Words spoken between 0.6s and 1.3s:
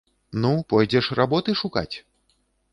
пойдзеш